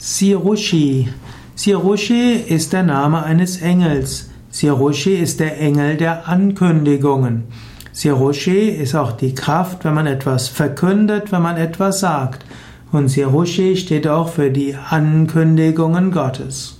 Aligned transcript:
Sirushi. 0.00 1.08
Sirushi 1.56 2.34
ist 2.34 2.72
der 2.72 2.84
Name 2.84 3.24
eines 3.24 3.60
Engels. 3.60 4.30
Sirushi 4.48 5.16
ist 5.16 5.40
der 5.40 5.60
Engel 5.60 5.96
der 5.96 6.28
Ankündigungen. 6.28 7.44
Sirushi 7.92 8.68
ist 8.68 8.94
auch 8.94 9.10
die 9.10 9.34
Kraft, 9.34 9.84
wenn 9.84 9.94
man 9.94 10.06
etwas 10.06 10.46
verkündet, 10.46 11.32
wenn 11.32 11.42
man 11.42 11.56
etwas 11.56 11.98
sagt. 11.98 12.46
Und 12.92 13.08
Sirushi 13.08 13.76
steht 13.76 14.06
auch 14.06 14.28
für 14.28 14.52
die 14.52 14.76
Ankündigungen 14.76 16.12
Gottes. 16.12 16.77